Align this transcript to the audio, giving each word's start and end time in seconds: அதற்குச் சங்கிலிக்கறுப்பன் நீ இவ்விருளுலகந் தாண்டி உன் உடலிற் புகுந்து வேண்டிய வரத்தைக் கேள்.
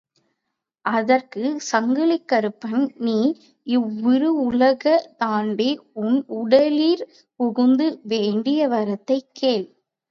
அதற்குச் 0.85 1.59
சங்கிலிக்கறுப்பன் 1.67 2.85
நீ 2.99 3.17
இவ்விருளுலகந் 3.67 5.07
தாண்டி 5.17 5.69
உன் 5.99 6.19
உடலிற் 6.35 7.05
புகுந்து 7.39 7.89
வேண்டிய 8.05 8.67
வரத்தைக் 8.67 9.31
கேள். 9.33 9.67